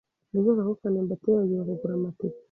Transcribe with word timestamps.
Ndakeka 0.31 0.61
ko 0.67 0.73
Kanimba 0.81 1.13
atibagiwe 1.15 1.61
kugura 1.69 1.93
amatike. 1.99 2.39